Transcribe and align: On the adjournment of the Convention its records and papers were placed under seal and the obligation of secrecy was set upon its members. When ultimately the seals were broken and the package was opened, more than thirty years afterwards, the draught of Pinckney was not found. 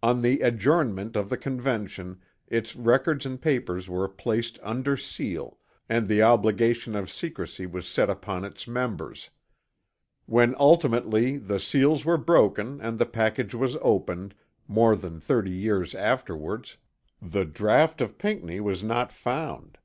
On 0.00 0.22
the 0.22 0.42
adjournment 0.42 1.16
of 1.16 1.28
the 1.28 1.36
Convention 1.36 2.20
its 2.46 2.76
records 2.76 3.26
and 3.26 3.42
papers 3.42 3.88
were 3.88 4.06
placed 4.06 4.60
under 4.62 4.96
seal 4.96 5.58
and 5.88 6.06
the 6.06 6.22
obligation 6.22 6.94
of 6.94 7.10
secrecy 7.10 7.66
was 7.66 7.88
set 7.88 8.08
upon 8.08 8.44
its 8.44 8.68
members. 8.68 9.30
When 10.26 10.54
ultimately 10.56 11.36
the 11.36 11.58
seals 11.58 12.04
were 12.04 12.16
broken 12.16 12.80
and 12.80 12.96
the 12.96 13.06
package 13.06 13.56
was 13.56 13.76
opened, 13.82 14.36
more 14.68 14.94
than 14.94 15.18
thirty 15.18 15.50
years 15.50 15.96
afterwards, 15.96 16.76
the 17.20 17.44
draught 17.44 18.00
of 18.00 18.18
Pinckney 18.18 18.60
was 18.60 18.84
not 18.84 19.10
found. 19.10 19.78